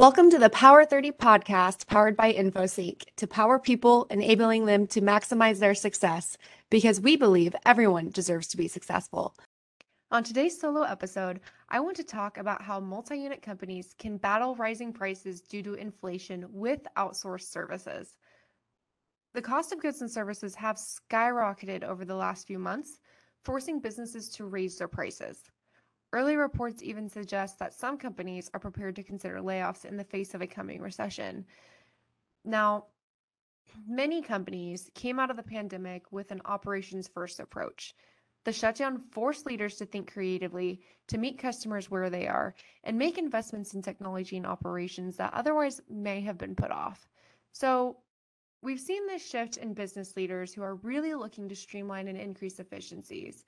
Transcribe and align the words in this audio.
Welcome 0.00 0.30
to 0.30 0.38
the 0.38 0.48
Power 0.48 0.86
30 0.86 1.12
podcast 1.12 1.86
powered 1.86 2.16
by 2.16 2.32
InfoSync 2.32 3.02
to 3.16 3.26
power 3.26 3.58
people, 3.58 4.06
enabling 4.08 4.64
them 4.64 4.86
to 4.86 5.02
maximize 5.02 5.58
their 5.58 5.74
success 5.74 6.38
because 6.70 7.02
we 7.02 7.16
believe 7.16 7.54
everyone 7.66 8.08
deserves 8.08 8.46
to 8.46 8.56
be 8.56 8.66
successful. 8.66 9.34
On 10.10 10.24
today's 10.24 10.58
solo 10.58 10.84
episode, 10.84 11.40
I 11.68 11.80
want 11.80 11.98
to 11.98 12.02
talk 12.02 12.38
about 12.38 12.62
how 12.62 12.80
multi 12.80 13.18
unit 13.18 13.42
companies 13.42 13.94
can 13.98 14.16
battle 14.16 14.56
rising 14.56 14.94
prices 14.94 15.42
due 15.42 15.62
to 15.64 15.74
inflation 15.74 16.46
with 16.50 16.80
outsourced 16.96 17.52
services. 17.52 18.16
The 19.34 19.42
cost 19.42 19.70
of 19.70 19.82
goods 19.82 20.00
and 20.00 20.10
services 20.10 20.54
have 20.54 20.76
skyrocketed 20.76 21.84
over 21.84 22.06
the 22.06 22.16
last 22.16 22.46
few 22.46 22.58
months, 22.58 23.00
forcing 23.44 23.80
businesses 23.80 24.30
to 24.30 24.46
raise 24.46 24.78
their 24.78 24.88
prices. 24.88 25.42
Early 26.12 26.36
reports 26.36 26.82
even 26.82 27.08
suggest 27.08 27.58
that 27.58 27.72
some 27.72 27.96
companies 27.96 28.50
are 28.52 28.60
prepared 28.60 28.96
to 28.96 29.02
consider 29.02 29.38
layoffs 29.38 29.84
in 29.84 29.96
the 29.96 30.04
face 30.04 30.34
of 30.34 30.42
a 30.42 30.46
coming 30.46 30.80
recession. 30.80 31.46
Now, 32.44 32.86
many 33.86 34.20
companies 34.20 34.90
came 34.94 35.20
out 35.20 35.30
of 35.30 35.36
the 35.36 35.42
pandemic 35.42 36.10
with 36.10 36.32
an 36.32 36.42
operations 36.44 37.06
first 37.06 37.38
approach. 37.38 37.94
The 38.44 38.52
shutdown 38.52 39.02
forced 39.12 39.46
leaders 39.46 39.76
to 39.76 39.86
think 39.86 40.12
creatively, 40.12 40.80
to 41.08 41.18
meet 41.18 41.38
customers 41.38 41.90
where 41.90 42.10
they 42.10 42.26
are, 42.26 42.54
and 42.82 42.98
make 42.98 43.18
investments 43.18 43.74
in 43.74 43.82
technology 43.82 44.36
and 44.36 44.46
operations 44.46 45.16
that 45.18 45.34
otherwise 45.34 45.80
may 45.88 46.22
have 46.22 46.38
been 46.38 46.56
put 46.56 46.70
off. 46.70 47.06
So, 47.52 47.98
we've 48.62 48.80
seen 48.80 49.06
this 49.06 49.28
shift 49.28 49.58
in 49.58 49.74
business 49.74 50.16
leaders 50.16 50.52
who 50.52 50.62
are 50.62 50.76
really 50.76 51.14
looking 51.14 51.48
to 51.50 51.54
streamline 51.54 52.08
and 52.08 52.18
increase 52.18 52.58
efficiencies. 52.58 53.44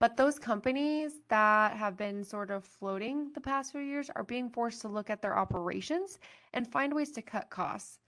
But 0.00 0.16
those 0.16 0.38
companies 0.38 1.12
that 1.28 1.76
have 1.76 1.96
been 1.96 2.24
sort 2.24 2.50
of 2.50 2.64
floating 2.64 3.30
the 3.34 3.40
past 3.40 3.72
few 3.72 3.80
years 3.80 4.10
are 4.14 4.24
being 4.24 4.50
forced 4.50 4.80
to 4.82 4.88
look 4.88 5.08
at 5.08 5.22
their 5.22 5.38
operations 5.38 6.18
and 6.52 6.70
find 6.70 6.92
ways 6.92 7.12
to 7.12 7.22
cut 7.22 7.48
costs. 7.50 8.00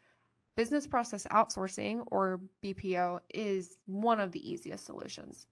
Business 0.56 0.86
process 0.86 1.26
outsourcing, 1.30 2.02
or 2.10 2.40
BPO, 2.62 3.20
is 3.32 3.76
one 3.86 4.20
of 4.20 4.32
the 4.32 4.50
easiest 4.50 4.86
solutions. 4.86 5.46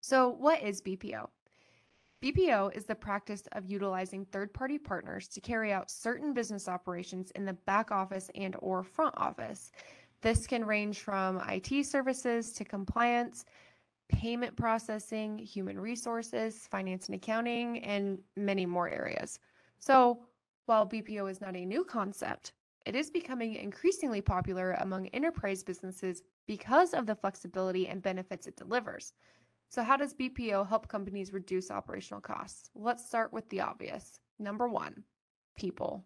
So, 0.00 0.30
what 0.30 0.62
is 0.62 0.80
BPO? 0.80 1.28
BPO 2.22 2.74
is 2.74 2.84
the 2.84 2.94
practice 2.94 3.42
of 3.52 3.66
utilizing 3.66 4.24
third-party 4.24 4.78
partners 4.78 5.28
to 5.28 5.40
carry 5.40 5.72
out 5.72 5.90
certain 5.90 6.32
business 6.32 6.68
operations 6.68 7.32
in 7.32 7.44
the 7.44 7.52
back 7.52 7.90
office 7.90 8.30
and 8.34 8.56
or 8.60 8.82
front 8.82 9.14
office. 9.16 9.72
This 10.22 10.46
can 10.46 10.64
range 10.64 11.00
from 11.00 11.42
IT 11.48 11.84
services 11.84 12.52
to 12.52 12.64
compliance, 12.64 13.44
payment 14.08 14.56
processing, 14.56 15.38
human 15.38 15.78
resources, 15.78 16.66
finance 16.70 17.06
and 17.06 17.14
accounting, 17.14 17.82
and 17.84 18.18
many 18.36 18.66
more 18.66 18.88
areas. 18.88 19.38
So, 19.78 20.26
while 20.66 20.86
BPO 20.86 21.30
is 21.30 21.40
not 21.40 21.56
a 21.56 21.64
new 21.64 21.84
concept, 21.84 22.52
it 22.86 22.94
is 22.94 23.10
becoming 23.10 23.54
increasingly 23.54 24.20
popular 24.20 24.72
among 24.72 25.08
enterprise 25.08 25.62
businesses 25.62 26.22
because 26.46 26.94
of 26.94 27.06
the 27.06 27.14
flexibility 27.14 27.88
and 27.88 28.02
benefits 28.02 28.46
it 28.46 28.56
delivers. 28.56 29.12
So, 29.68 29.82
how 29.82 29.96
does 29.96 30.14
BPO 30.14 30.68
help 30.68 30.88
companies 30.88 31.32
reduce 31.32 31.70
operational 31.70 32.20
costs? 32.20 32.70
Let's 32.74 33.06
start 33.06 33.32
with 33.32 33.48
the 33.48 33.60
obvious. 33.60 34.20
Number 34.38 34.68
one, 34.68 35.04
people. 35.56 36.04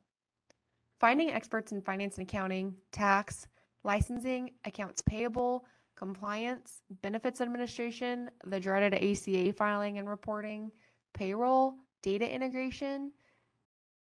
Finding 1.01 1.31
experts 1.31 1.73
in 1.73 1.83
finance 1.83 2.17
and 2.17 2.29
accounting, 2.29 2.75
tax, 2.93 3.47
licensing, 3.85 4.53
accounts 4.65 5.03
payable, 5.03 5.65
compliance, 5.97 6.83
benefits 7.03 7.41
administration, 7.41 8.31
the 8.45 8.61
dreaded 8.61 8.95
ACA 8.95 9.53
filing 9.53 9.99
and 9.99 10.09
reporting, 10.09 10.71
payroll, 11.15 11.75
data 12.03 12.31
integration. 12.31 13.11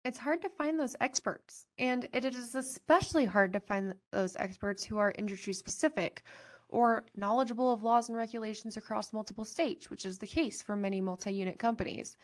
It's 0.03 0.17
hard 0.17 0.41
to 0.41 0.49
find 0.49 0.79
those 0.79 0.95
experts, 1.01 1.65
and 1.79 2.07
it 2.13 2.25
is 2.25 2.53
especially 2.53 3.25
hard 3.25 3.53
to 3.53 3.59
find 3.59 3.93
those 4.11 4.35
experts 4.35 4.83
who 4.83 4.97
are 4.97 5.13
industry 5.17 5.53
specific 5.53 6.23
or 6.69 7.05
knowledgeable 7.15 7.71
of 7.71 7.83
laws 7.83 8.09
and 8.09 8.17
regulations 8.17 8.77
across 8.77 9.13
multiple 9.13 9.45
states, 9.45 9.89
which 9.89 10.05
is 10.05 10.17
the 10.17 10.27
case 10.27 10.61
for 10.61 10.75
many 10.75 11.01
multi 11.01 11.33
unit 11.33 11.57
companies. 11.57 12.17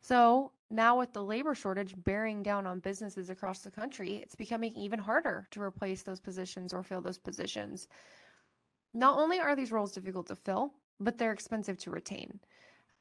So, 0.00 0.52
now 0.70 0.98
with 0.98 1.12
the 1.12 1.22
labor 1.22 1.54
shortage 1.54 1.94
bearing 2.04 2.42
down 2.42 2.66
on 2.66 2.80
businesses 2.80 3.30
across 3.30 3.60
the 3.60 3.70
country, 3.70 4.16
it's 4.16 4.34
becoming 4.34 4.74
even 4.74 4.98
harder 4.98 5.46
to 5.52 5.62
replace 5.62 6.02
those 6.02 6.20
positions 6.20 6.74
or 6.74 6.82
fill 6.82 7.00
those 7.00 7.18
positions. 7.18 7.88
Not 8.94 9.18
only 9.18 9.40
are 9.40 9.56
these 9.56 9.72
roles 9.72 9.92
difficult 9.92 10.28
to 10.28 10.36
fill, 10.36 10.72
but 11.00 11.18
they're 11.18 11.32
expensive 11.32 11.76
to 11.78 11.90
retain. 11.90 12.38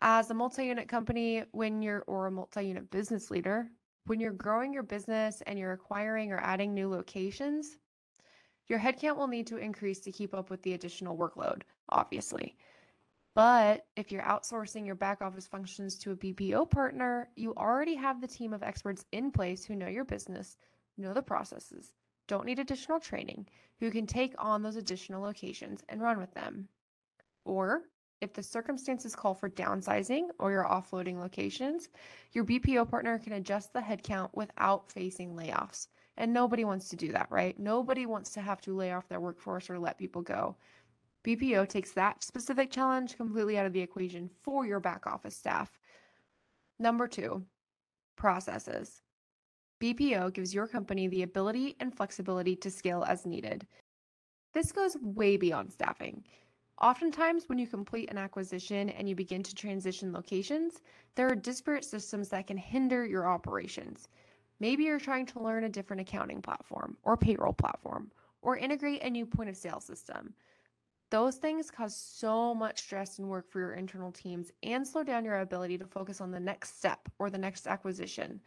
As 0.01 0.29
a 0.29 0.33
multi 0.33 0.65
unit 0.65 0.89
company, 0.89 1.43
when 1.51 1.81
you're, 1.81 2.03
or 2.07 2.25
a 2.25 2.31
multi 2.31 2.65
unit 2.65 2.89
business 2.89 3.29
leader, 3.29 3.69
when 4.07 4.19
you're 4.19 4.31
growing 4.31 4.73
your 4.73 4.83
business 4.83 5.41
and 5.45 5.57
you're 5.57 5.71
acquiring 5.71 6.31
or 6.31 6.39
adding 6.39 6.73
new 6.73 6.89
locations, 6.89 7.77
your 8.67 8.79
headcount 8.79 9.17
will 9.17 9.27
need 9.27 9.47
to 9.47 9.57
increase 9.57 9.99
to 10.01 10.11
keep 10.11 10.33
up 10.33 10.49
with 10.49 10.61
the 10.63 10.73
additional 10.73 11.17
workload, 11.17 11.61
obviously. 11.89 12.57
But 13.35 13.85
if 13.95 14.11
you're 14.11 14.23
outsourcing 14.23 14.85
your 14.85 14.95
back 14.95 15.21
office 15.21 15.47
functions 15.47 15.97
to 15.99 16.11
a 16.11 16.15
BPO 16.15 16.69
partner, 16.69 17.29
you 17.35 17.53
already 17.55 17.95
have 17.95 18.19
the 18.19 18.27
team 18.27 18.53
of 18.53 18.63
experts 18.63 19.05
in 19.11 19.31
place 19.31 19.63
who 19.63 19.75
know 19.75 19.87
your 19.87 20.05
business, 20.05 20.57
know 20.97 21.13
the 21.13 21.21
processes, 21.21 21.93
don't 22.27 22.45
need 22.45 22.59
additional 22.59 22.99
training, 22.99 23.47
who 23.79 23.91
can 23.91 24.07
take 24.07 24.33
on 24.37 24.61
those 24.61 24.75
additional 24.75 25.21
locations 25.21 25.83
and 25.89 26.01
run 26.01 26.17
with 26.17 26.33
them. 26.33 26.67
Or 27.45 27.83
if 28.21 28.33
the 28.33 28.41
circumstances 28.41 29.15
call 29.15 29.33
for 29.33 29.49
downsizing 29.49 30.29
or 30.39 30.51
you're 30.51 30.63
offloading 30.63 31.19
locations, 31.19 31.89
your 32.31 32.45
BPO 32.45 32.89
partner 32.89 33.19
can 33.19 33.33
adjust 33.33 33.73
the 33.73 33.81
headcount 33.81 34.29
without 34.33 34.89
facing 34.89 35.35
layoffs. 35.35 35.87
And 36.15 36.31
nobody 36.31 36.63
wants 36.63 36.89
to 36.89 36.95
do 36.95 37.11
that, 37.11 37.27
right? 37.29 37.59
Nobody 37.59 38.05
wants 38.05 38.31
to 38.31 38.41
have 38.41 38.61
to 38.61 38.75
lay 38.75 38.93
off 38.93 39.09
their 39.09 39.19
workforce 39.19 39.69
or 39.69 39.77
let 39.77 39.97
people 39.97 40.21
go. 40.21 40.55
BPO 41.25 41.67
takes 41.67 41.91
that 41.93 42.23
specific 42.23 42.69
challenge 42.71 43.17
completely 43.17 43.57
out 43.57 43.65
of 43.65 43.73
the 43.73 43.81
equation 43.81 44.29
for 44.41 44.65
your 44.65 44.79
back 44.79 45.07
office 45.07 45.35
staff. 45.35 45.71
Number 46.79 47.07
two, 47.07 47.43
processes. 48.15 49.01
BPO 49.83 50.31
gives 50.31 50.53
your 50.53 50.65
company 50.65 51.09
the 51.09 51.23
ability 51.23 51.75
and 51.81 51.93
flexibility 51.93 52.55
to 52.55 52.71
scale 52.71 53.03
as 53.05 53.25
needed. 53.25 53.67
This 54.53 54.71
goes 54.71 54.95
way 55.01 55.35
beyond 55.35 55.73
staffing. 55.73 56.23
Oftentimes, 56.81 57.49
when 57.49 57.57
you 57.57 57.67
complete 57.67 58.09
an 58.09 58.17
acquisition 58.17 58.91
and 58.91 59.09
you 59.09 59.15
begin 59.15 59.43
to 59.43 59.53
transition 59.53 60.13
locations, 60.13 60.81
there 61.15 61.27
are 61.29 61.35
disparate 61.35 61.83
systems 61.83 62.29
that 62.29 62.47
can 62.47 62.55
hinder 62.55 63.05
your 63.05 63.27
operations. 63.27 64.07
Maybe 64.61 64.85
you're 64.85 65.01
trying 65.01 65.25
to 65.25 65.43
learn 65.43 65.65
a 65.65 65.69
different 65.69 65.99
accounting 65.99 66.41
platform 66.41 66.95
or 67.03 67.17
payroll 67.17 67.51
platform 67.51 68.09
or 68.41 68.55
integrate 68.55 69.03
a 69.03 69.09
new 69.09 69.25
point 69.25 69.49
of 69.49 69.57
sale 69.57 69.81
system. 69.81 70.33
Those 71.09 71.35
things 71.35 71.69
cause 71.69 71.93
so 71.93 72.55
much 72.55 72.79
stress 72.79 73.19
and 73.19 73.27
work 73.27 73.51
for 73.51 73.59
your 73.59 73.73
internal 73.73 74.13
teams 74.13 74.49
and 74.63 74.87
slow 74.87 75.03
down 75.03 75.25
your 75.25 75.41
ability 75.41 75.77
to 75.79 75.85
focus 75.85 76.21
on 76.21 76.31
the 76.31 76.39
next 76.39 76.77
step 76.77 77.09
or 77.19 77.29
the 77.29 77.37
next 77.37 77.67
acquisition. 77.67 78.39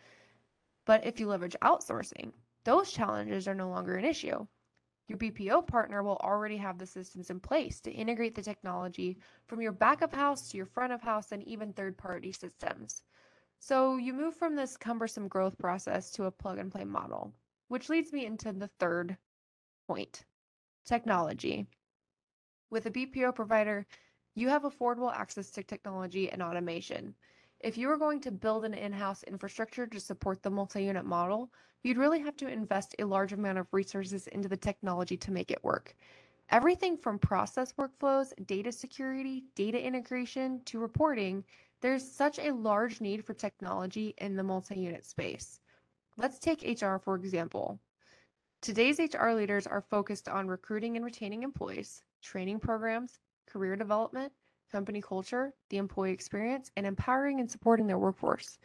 But 0.87 1.05
if 1.05 1.21
you 1.21 1.27
leverage 1.27 1.57
outsourcing, 1.63 2.33
those 2.65 2.93
challenges 2.93 3.47
are 3.47 3.55
no 3.55 3.69
longer 3.69 3.97
an 3.97 4.05
issue. 4.05 4.47
Your 5.09 5.19
BPO 5.19 5.67
partner 5.67 6.03
will 6.03 6.17
already 6.17 6.57
have 6.57 6.79
the 6.79 6.87
systems 6.87 7.31
in 7.31 7.39
place 7.39 7.81
to 7.81 7.93
integrate 7.93 8.35
the 8.35 8.43
technology 8.43 9.19
from 9.47 9.61
your 9.61 9.73
back 9.73 10.01
of 10.03 10.13
house 10.13 10.49
to 10.51 10.57
your 10.57 10.67
front 10.67 10.93
of 10.93 11.03
house 11.03 11.33
and 11.33 11.43
even 11.47 11.73
third 11.73 11.99
party 11.99 12.33
systems. 12.33 13.03
So 13.59 13.97
you 13.97 14.13
move 14.13 14.37
from 14.37 14.57
this 14.57 14.77
cumbersome 14.77 15.29
growth 15.29 15.59
process 15.59 16.11
to 16.13 16.25
a 16.25 16.31
plug 16.31 16.59
and 16.59 16.73
play 16.73 16.85
model, 16.85 17.35
which 17.69 17.89
leads 17.89 18.13
me 18.13 18.27
into 18.27 18.53
the 18.53 18.69
third 18.79 19.17
point 19.87 20.25
technology. 20.85 21.67
With 22.71 22.87
a 22.87 22.91
BPO 22.91 23.35
provider, 23.35 23.87
you 24.35 24.49
have 24.49 24.62
affordable 24.62 25.12
access 25.15 25.50
to 25.53 25.62
technology 25.62 26.31
and 26.31 26.43
automation. 26.43 27.15
If 27.67 27.77
you 27.77 27.89
were 27.89 27.97
going 27.97 28.21
to 28.21 28.31
build 28.31 28.65
an 28.65 28.75
in-house 28.75 29.25
infrastructure 29.25 29.89
to 29.89 29.99
support 29.99 30.41
the 30.41 30.51
multi-unit 30.51 31.05
model, 31.05 31.51
you'd 31.83 31.99
really 31.99 32.21
have 32.21 32.37
to 32.37 32.47
invest 32.47 32.95
a 33.01 33.05
large 33.05 33.33
amount 33.33 33.59
of 33.59 33.67
resources 33.73 34.29
into 34.29 34.49
the 34.49 34.57
technology 34.57 35.17
to 35.17 35.33
make 35.33 35.51
it 35.51 35.65
work. 35.65 35.97
Everything 36.51 36.97
from 36.97 37.19
process 37.19 37.73
workflows, 37.73 38.33
data 38.47 38.71
security, 38.71 39.43
data 39.57 39.85
integration, 39.85 40.61
to 40.67 40.79
reporting, 40.79 41.43
there's 41.81 42.09
such 42.09 42.39
a 42.39 42.55
large 42.55 43.01
need 43.01 43.25
for 43.25 43.35
technology 43.35 44.15
in 44.19 44.37
the 44.37 44.45
multi-unit 44.45 45.05
space. 45.05 45.59
Let's 46.17 46.39
take 46.39 46.63
HR 46.63 46.99
for 46.99 47.17
example. 47.17 47.81
Today's 48.63 49.01
HR 49.01 49.31
leaders 49.31 49.67
are 49.67 49.83
focused 49.91 50.29
on 50.29 50.47
recruiting 50.47 50.95
and 50.95 51.05
retaining 51.05 51.43
employees, 51.43 52.05
training 52.23 52.61
programs, 52.61 53.19
career 53.45 53.75
development, 53.75 54.33
company 54.71 55.01
culture, 55.01 55.53
the 55.71 55.79
employee 55.79 56.13
experience, 56.13 56.71
and 56.77 56.87
empowering 56.87 57.41
and 57.41 57.51
supporting 57.51 57.87
their 57.87 57.99
workforce. 57.99 58.59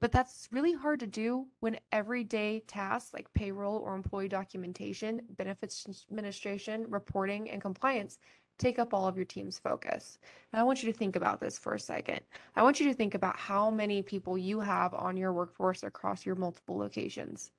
But 0.00 0.12
that's 0.12 0.48
really 0.52 0.72
hard 0.72 1.00
to 1.00 1.06
do 1.06 1.46
when 1.60 1.80
everyday 1.90 2.60
tasks 2.60 3.12
like 3.12 3.32
payroll 3.34 3.78
or 3.78 3.94
employee 3.94 4.28
documentation, 4.28 5.22
benefits 5.36 6.04
administration, 6.10 6.84
reporting, 6.88 7.50
and 7.50 7.60
compliance 7.60 8.18
take 8.58 8.78
up 8.78 8.92
all 8.92 9.06
of 9.06 9.16
your 9.16 9.24
team's 9.24 9.58
focus. 9.58 10.18
I 10.52 10.62
want 10.64 10.82
you 10.82 10.92
to 10.92 10.98
think 10.98 11.16
about 11.16 11.40
this 11.40 11.58
for 11.58 11.74
a 11.74 11.80
second. 11.80 12.20
I 12.56 12.62
want 12.62 12.80
you 12.80 12.86
to 12.86 12.94
think 12.94 13.14
about 13.14 13.36
how 13.36 13.70
many 13.70 14.02
people 14.02 14.36
you 14.36 14.60
have 14.60 14.94
on 14.94 15.16
your 15.16 15.32
workforce 15.32 15.84
across 15.84 16.26
your 16.26 16.34
multiple 16.34 16.76
locations. 16.76 17.52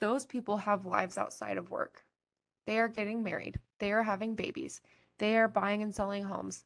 Those 0.00 0.26
people 0.26 0.56
have 0.56 0.86
lives 0.86 1.18
outside 1.18 1.56
of 1.58 1.70
work. 1.70 2.04
They 2.66 2.78
are 2.78 2.88
getting 2.88 3.22
married, 3.22 3.58
they 3.78 3.92
are 3.92 4.02
having 4.02 4.34
babies, 4.34 4.82
they 5.18 5.36
are 5.36 5.48
buying 5.48 5.82
and 5.82 5.94
selling 5.94 6.24
homes. 6.24 6.64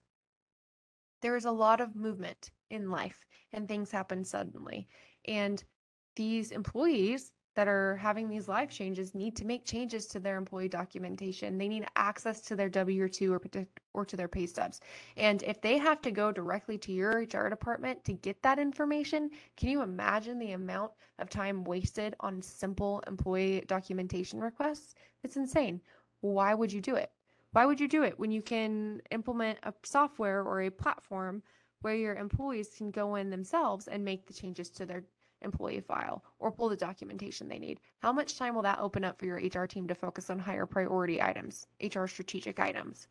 There 1.20 1.36
is 1.36 1.44
a 1.44 1.52
lot 1.52 1.80
of 1.80 1.94
movement 1.96 2.50
in 2.70 2.90
life, 2.90 3.24
and 3.52 3.68
things 3.68 3.90
happen 3.90 4.24
suddenly. 4.24 4.88
And 5.26 5.62
these 6.16 6.50
employees 6.50 7.32
that 7.54 7.68
are 7.68 7.96
having 7.96 8.28
these 8.28 8.48
life 8.48 8.70
changes 8.70 9.14
need 9.14 9.36
to 9.36 9.44
make 9.44 9.64
changes 9.64 10.06
to 10.06 10.18
their 10.18 10.36
employee 10.36 10.68
documentation. 10.68 11.58
They 11.58 11.68
need 11.68 11.86
access 11.96 12.40
to 12.42 12.56
their 12.56 12.68
W 12.70 13.08
2 13.08 13.32
or, 13.32 13.40
or 13.92 14.04
to 14.06 14.16
their 14.16 14.28
pay 14.28 14.46
stubs. 14.46 14.80
And 15.16 15.42
if 15.42 15.60
they 15.60 15.76
have 15.78 16.00
to 16.02 16.10
go 16.10 16.32
directly 16.32 16.78
to 16.78 16.92
your 16.92 17.20
HR 17.20 17.48
department 17.48 18.04
to 18.04 18.14
get 18.14 18.42
that 18.42 18.58
information, 18.58 19.30
can 19.56 19.68
you 19.68 19.82
imagine 19.82 20.38
the 20.38 20.52
amount 20.52 20.92
of 21.18 21.28
time 21.28 21.64
wasted 21.64 22.14
on 22.20 22.40
simple 22.40 23.02
employee 23.06 23.64
documentation 23.66 24.40
requests? 24.40 24.94
It's 25.22 25.36
insane. 25.36 25.80
Why 26.20 26.54
would 26.54 26.72
you 26.72 26.80
do 26.80 26.96
it? 26.96 27.10
Why 27.52 27.66
would 27.66 27.80
you 27.80 27.88
do 27.88 28.02
it 28.02 28.18
when 28.18 28.30
you 28.30 28.42
can 28.42 29.02
implement 29.10 29.58
a 29.62 29.74
software 29.82 30.42
or 30.42 30.62
a 30.62 30.70
platform 30.70 31.42
where 31.82 31.94
your 31.94 32.14
employees 32.14 32.70
can 32.76 32.90
go 32.90 33.16
in 33.16 33.28
themselves 33.28 33.88
and 33.88 34.04
make 34.04 34.26
the 34.26 34.32
changes 34.32 34.70
to 34.70 34.86
their 34.86 35.04
employee 35.42 35.80
file 35.80 36.24
or 36.38 36.50
pull 36.50 36.68
the 36.68 36.76
documentation 36.76 37.48
they 37.48 37.58
need. 37.58 37.80
How 37.98 38.12
much 38.12 38.38
time 38.38 38.54
will 38.54 38.62
that 38.62 38.78
open 38.78 39.04
up 39.04 39.18
for 39.18 39.26
your 39.26 39.36
HR 39.36 39.66
team 39.66 39.86
to 39.88 39.94
focus 39.94 40.30
on 40.30 40.38
higher 40.38 40.66
priority 40.66 41.20
items, 41.20 41.66
HR 41.82 42.06
strategic 42.06 42.58
items? 42.58 43.08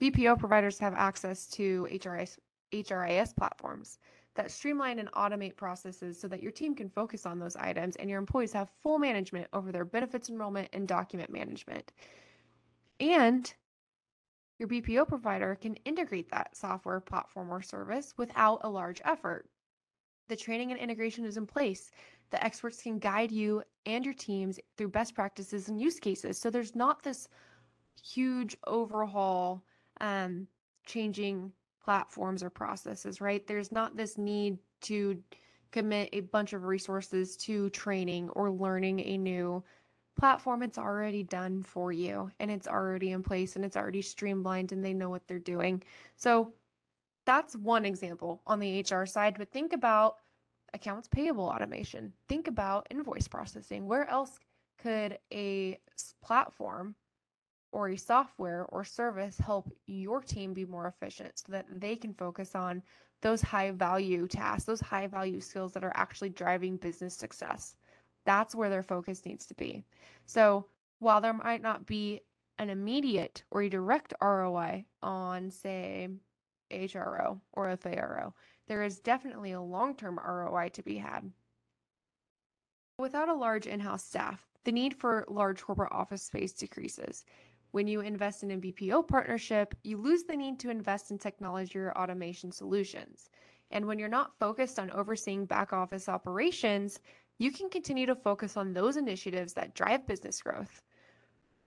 BPO 0.00 0.38
providers 0.38 0.78
have 0.78 0.94
access 0.94 1.46
to 1.48 1.88
HRIS, 1.90 2.38
HRIS 2.72 3.34
platforms 3.34 3.98
that 4.34 4.52
streamline 4.52 5.00
and 5.00 5.10
automate 5.12 5.56
processes 5.56 6.20
so 6.20 6.28
that 6.28 6.42
your 6.42 6.52
team 6.52 6.74
can 6.74 6.88
focus 6.88 7.26
on 7.26 7.40
those 7.40 7.56
items 7.56 7.96
and 7.96 8.08
your 8.08 8.20
employees 8.20 8.52
have 8.52 8.70
full 8.82 8.98
management 8.98 9.48
over 9.52 9.72
their 9.72 9.84
benefits 9.84 10.28
enrollment 10.28 10.68
and 10.72 10.86
document 10.86 11.30
management. 11.30 11.90
And 13.00 13.52
your 14.58 14.68
BPO 14.68 15.06
provider 15.06 15.54
can 15.54 15.76
integrate 15.84 16.30
that 16.30 16.56
software 16.56 17.00
platform 17.00 17.52
or 17.52 17.62
service 17.62 18.14
without 18.16 18.60
a 18.64 18.68
large 18.68 19.00
effort. 19.04 19.48
The 20.28 20.36
training 20.36 20.72
and 20.72 20.80
integration 20.80 21.24
is 21.24 21.36
in 21.36 21.46
place. 21.46 21.90
The 22.30 22.44
experts 22.44 22.82
can 22.82 22.98
guide 22.98 23.32
you 23.32 23.62
and 23.86 24.04
your 24.04 24.14
teams 24.14 24.58
through 24.76 24.88
best 24.88 25.14
practices 25.14 25.68
and 25.68 25.80
use 25.80 25.98
cases. 25.98 26.38
So 26.38 26.50
there's 26.50 26.74
not 26.74 27.02
this 27.02 27.28
huge 28.02 28.56
overhaul 28.66 29.62
um, 30.00 30.46
changing 30.84 31.52
platforms 31.82 32.42
or 32.42 32.50
processes, 32.50 33.20
right? 33.20 33.46
There's 33.46 33.72
not 33.72 33.96
this 33.96 34.18
need 34.18 34.58
to 34.82 35.22
commit 35.70 36.10
a 36.12 36.20
bunch 36.20 36.52
of 36.52 36.64
resources 36.64 37.36
to 37.36 37.70
training 37.70 38.28
or 38.30 38.50
learning 38.50 39.00
a 39.00 39.16
new 39.16 39.62
platform. 40.18 40.62
It's 40.62 40.78
already 40.78 41.22
done 41.22 41.62
for 41.62 41.92
you 41.92 42.30
and 42.40 42.50
it's 42.50 42.68
already 42.68 43.12
in 43.12 43.22
place 43.22 43.56
and 43.56 43.64
it's 43.64 43.76
already 43.76 44.02
streamlined 44.02 44.72
and 44.72 44.84
they 44.84 44.92
know 44.92 45.10
what 45.10 45.26
they're 45.26 45.38
doing. 45.38 45.82
So 46.16 46.52
that's 47.24 47.56
one 47.56 47.84
example 47.84 48.42
on 48.46 48.58
the 48.60 48.80
HR 48.80 49.06
side, 49.06 49.36
but 49.38 49.50
think 49.50 49.72
about 49.72 50.16
accounts 50.74 51.08
payable 51.08 51.44
automation. 51.44 52.12
Think 52.28 52.48
about 52.48 52.86
invoice 52.90 53.28
processing. 53.28 53.86
Where 53.86 54.08
else 54.08 54.38
could 54.78 55.18
a 55.32 55.78
platform 56.22 56.94
or 57.72 57.88
a 57.88 57.96
software 57.96 58.64
or 58.70 58.84
service 58.84 59.38
help 59.38 59.70
your 59.86 60.22
team 60.22 60.54
be 60.54 60.64
more 60.64 60.86
efficient 60.86 61.38
so 61.38 61.52
that 61.52 61.66
they 61.80 61.96
can 61.96 62.14
focus 62.14 62.54
on 62.54 62.82
those 63.20 63.42
high 63.42 63.70
value 63.72 64.26
tasks, 64.26 64.64
those 64.64 64.80
high 64.80 65.06
value 65.06 65.40
skills 65.40 65.72
that 65.72 65.84
are 65.84 65.92
actually 65.94 66.30
driving 66.30 66.76
business 66.76 67.14
success? 67.14 67.76
That's 68.28 68.54
where 68.54 68.68
their 68.68 68.82
focus 68.82 69.24
needs 69.24 69.46
to 69.46 69.54
be. 69.54 69.84
So, 70.26 70.66
while 70.98 71.22
there 71.22 71.32
might 71.32 71.62
not 71.62 71.86
be 71.86 72.20
an 72.58 72.68
immediate 72.68 73.42
or 73.50 73.62
a 73.62 73.70
direct 73.70 74.12
ROI 74.20 74.84
on, 75.02 75.50
say, 75.50 76.10
HRO 76.70 77.40
or 77.54 77.74
FARO, 77.74 78.34
there 78.66 78.82
is 78.82 79.00
definitely 79.00 79.52
a 79.52 79.62
long 79.62 79.96
term 79.96 80.20
ROI 80.22 80.68
to 80.74 80.82
be 80.82 80.98
had. 80.98 81.32
Without 82.98 83.30
a 83.30 83.34
large 83.34 83.66
in 83.66 83.80
house 83.80 84.04
staff, 84.04 84.46
the 84.64 84.72
need 84.72 84.94
for 84.94 85.24
large 85.30 85.62
corporate 85.62 85.92
office 85.92 86.22
space 86.22 86.52
decreases. 86.52 87.24
When 87.70 87.86
you 87.86 88.02
invest 88.02 88.42
in 88.42 88.50
a 88.50 88.58
BPO 88.58 89.08
partnership, 89.08 89.74
you 89.84 89.96
lose 89.96 90.24
the 90.24 90.36
need 90.36 90.58
to 90.60 90.70
invest 90.70 91.10
in 91.10 91.16
technology 91.16 91.78
or 91.78 91.96
automation 91.96 92.52
solutions. 92.52 93.30
And 93.70 93.86
when 93.86 93.98
you're 93.98 94.08
not 94.08 94.38
focused 94.38 94.78
on 94.78 94.90
overseeing 94.90 95.46
back 95.46 95.72
office 95.72 96.10
operations, 96.10 97.00
you 97.38 97.52
can 97.52 97.70
continue 97.70 98.06
to 98.06 98.14
focus 98.14 98.56
on 98.56 98.72
those 98.72 98.96
initiatives 98.96 99.54
that 99.54 99.74
drive 99.74 100.06
business 100.06 100.42
growth. 100.42 100.82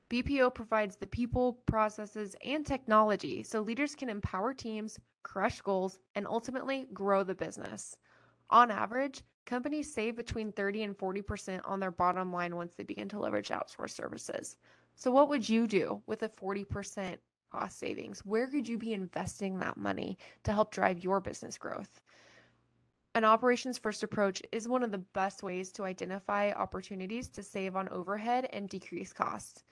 BPO 0.09 0.53
provides 0.53 0.97
the 0.97 1.07
people, 1.07 1.53
processes, 1.65 2.35
and 2.44 2.65
technology 2.65 3.44
so 3.44 3.62
leaders 3.62 3.95
can 3.95 4.09
empower 4.09 4.53
teams, 4.53 5.00
crush 5.23 5.62
goals, 5.62 6.00
and 6.15 6.27
ultimately 6.27 6.88
grow 6.94 7.23
the 7.23 7.33
business. 7.33 7.95
On 8.50 8.69
average, 8.69 9.23
companies 9.45 9.94
save 9.94 10.18
between 10.18 10.51
30 10.51 10.83
and 10.83 10.97
40% 10.97 11.62
on 11.63 11.79
their 11.79 11.91
bottom 11.91 12.33
line 12.33 12.57
once 12.57 12.73
they 12.75 12.83
begin 12.83 13.07
to 13.09 13.19
leverage 13.19 13.50
outsourced 13.50 13.91
services. 13.91 14.57
So, 14.95 15.12
what 15.12 15.29
would 15.29 15.47
you 15.47 15.68
do 15.68 16.01
with 16.06 16.23
a 16.23 16.29
40% 16.29 17.18
cost 17.50 17.79
savings? 17.79 18.25
Where 18.25 18.47
could 18.47 18.68
you 18.68 18.77
be 18.77 18.94
investing 18.94 19.59
that 19.59 19.77
money 19.77 20.18
to 20.44 20.51
help 20.51 20.71
drive 20.71 21.03
your 21.03 21.21
business 21.21 21.57
growth? 21.57 22.01
An 23.13 23.25
operations 23.25 23.78
first 23.78 24.04
approach 24.04 24.42
is 24.54 24.69
one 24.69 24.84
of 24.84 24.92
the 24.92 24.98
best 25.00 25.44
ways 25.44 25.69
to 25.74 25.84
identify 25.84 26.52
opportunities 26.52 27.28
to 27.31 27.44
save 27.44 27.75
on 27.75 27.90
overhead 27.90 28.48
and 28.54 28.69
decrease 28.69 29.12
costs. 29.12 29.66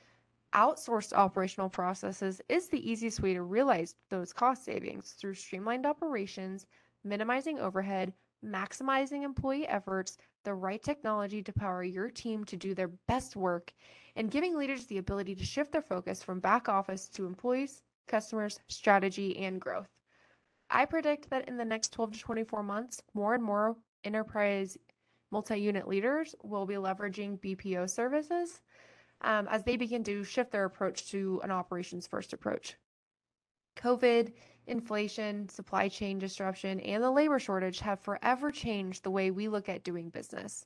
Outsourced 0.54 1.14
operational 1.14 1.70
processes 1.70 2.42
is 2.50 2.68
the 2.68 2.92
easiest 2.92 3.22
way 3.22 3.34
to 3.34 3.44
realize 3.44 3.96
those 4.10 4.34
cost 4.34 4.66
savings 4.66 5.14
through 5.14 5.36
streamlined 5.36 5.86
operations, 5.86 6.66
minimizing 7.06 7.60
overhead, 7.60 8.12
maximizing 8.44 9.24
employee 9.24 9.68
efforts, 9.70 10.18
the 10.44 10.54
right 10.54 10.84
technology 10.84 11.42
to 11.42 11.54
power 11.54 11.82
your 11.82 12.10
team 12.10 12.44
to 12.44 12.58
do 12.58 12.74
their 12.74 12.90
best 13.08 13.38
work, 13.38 13.72
and 14.18 14.32
giving 14.32 14.58
leaders 14.58 14.86
the 14.88 14.98
ability 14.98 15.36
to 15.36 15.46
shift 15.46 15.72
their 15.72 15.82
focus 15.82 16.22
from 16.22 16.42
back 16.42 16.68
office 16.68 17.08
to 17.08 17.26
employees, 17.26 17.84
customers, 18.06 18.60
strategy, 18.68 19.38
and 19.38 19.62
growth. 19.62 19.88
I 20.70 20.86
predict 20.86 21.30
that 21.30 21.48
in 21.48 21.58
the 21.58 21.66
next 21.66 21.94
12 21.94 22.14
to 22.14 22.20
24 22.20 22.64
months, 22.64 23.02
more 23.14 23.34
and 23.34 23.44
more 23.44 23.76
enterprise 24.04 24.78
multi 25.32 25.58
unit 25.58 25.88
leaders 25.88 26.36
will 26.44 26.66
be 26.66 26.76
leveraging 26.76 27.40
BPO 27.40 27.90
services 27.90 28.62
um, 29.22 29.48
as 29.50 29.64
they 29.64 29.78
begin 29.78 30.04
to 30.06 30.24
shift 30.24 30.52
their 30.52 30.66
approach 30.66 31.10
to 31.12 31.42
an 31.44 31.52
operations 31.52 32.08
first 32.08 32.34
approach. 32.34 32.76
COVID, 33.78 34.34
inflation, 34.68 35.48
supply 35.50 35.88
chain 35.88 36.20
disruption, 36.20 36.80
and 36.82 37.04
the 37.04 37.12
labor 37.12 37.40
shortage 37.40 37.80
have 37.80 38.00
forever 38.00 38.52
changed 38.52 39.04
the 39.04 39.12
way 39.12 39.32
we 39.32 39.48
look 39.48 39.70
at 39.70 39.84
doing 39.84 40.10
business. 40.10 40.66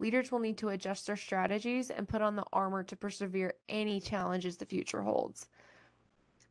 Leaders 0.00 0.30
will 0.30 0.38
need 0.38 0.58
to 0.58 0.68
adjust 0.68 1.06
their 1.06 1.16
strategies 1.16 1.90
and 1.90 2.08
put 2.08 2.22
on 2.22 2.36
the 2.36 2.44
armor 2.52 2.82
to 2.84 2.96
persevere 2.96 3.54
any 3.68 4.00
challenges 4.00 4.56
the 4.56 4.66
future 4.66 5.02
holds. 5.02 5.48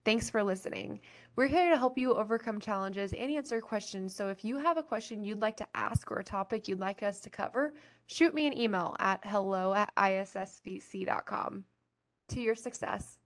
Thanks 0.07 0.29
for 0.29 0.41
listening. 0.41 1.01
We're 1.35 1.47
here 1.47 1.69
to 1.69 1.77
help 1.77 1.97
you 1.97 2.13
overcome 2.13 2.61
challenges 2.61 3.11
and 3.11 3.29
answer 3.29 3.59
questions. 3.59 4.15
So 4.15 4.29
if 4.29 4.45
you 4.45 4.57
have 4.57 4.77
a 4.77 4.81
question 4.81 5.21
you'd 5.21 5.41
like 5.41 5.57
to 5.57 5.67
ask 5.75 6.09
or 6.09 6.19
a 6.19 6.23
topic 6.23 6.69
you'd 6.69 6.79
like 6.79 7.03
us 7.03 7.19
to 7.19 7.29
cover, 7.29 7.73
shoot 8.05 8.33
me 8.33 8.47
an 8.47 8.57
email 8.57 8.95
at 8.99 9.19
hello 9.25 9.73
at 9.73 9.93
issvc.com. 9.97 11.65
To 12.29 12.39
your 12.39 12.55
success. 12.55 13.17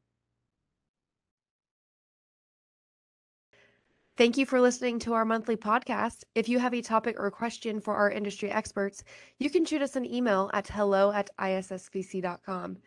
Thank 4.18 4.38
you 4.38 4.48
for 4.48 4.60
listening 4.60 4.98
to 5.02 5.14
our 5.14 5.24
monthly 5.24 5.58
podcast. 5.58 6.24
If 6.34 6.50
you 6.50 6.58
have 6.58 6.74
a 6.74 6.82
topic 6.82 7.20
or 7.20 7.30
question 7.30 7.80
for 7.80 7.94
our 7.94 8.10
industry 8.10 8.50
experts, 8.50 9.04
you 9.38 9.52
can 9.52 9.66
shoot 9.66 9.84
us 9.84 9.96
an 9.96 10.12
email 10.12 10.50
at 10.52 10.68
hello 10.68 11.12
at 11.12 11.30
issvc.com. 11.38 12.80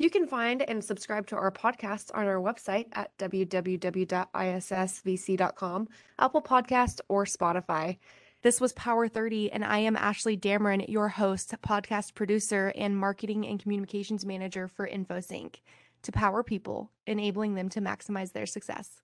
You 0.00 0.10
can 0.10 0.28
find 0.28 0.62
and 0.62 0.82
subscribe 0.84 1.26
to 1.26 1.34
our 1.34 1.50
podcast 1.50 2.12
on 2.14 2.28
our 2.28 2.36
website 2.36 2.86
at 2.92 3.10
www.issvc.com, 3.18 4.08
Apple 6.20 6.42
Podcast, 6.42 7.00
or 7.08 7.24
Spotify. 7.24 7.98
This 8.42 8.60
was 8.60 8.72
Power 8.74 9.08
30, 9.08 9.50
and 9.50 9.64
I 9.64 9.78
am 9.78 9.96
Ashley 9.96 10.36
Dameron, 10.36 10.88
your 10.88 11.08
host, 11.08 11.52
podcast 11.66 12.14
producer, 12.14 12.72
and 12.76 12.96
marketing 12.96 13.44
and 13.44 13.60
communications 13.60 14.24
manager 14.24 14.68
for 14.68 14.88
InfoSync 14.88 15.56
to 16.02 16.12
power 16.12 16.44
people, 16.44 16.92
enabling 17.08 17.56
them 17.56 17.68
to 17.70 17.80
maximize 17.80 18.30
their 18.30 18.46
success. 18.46 19.00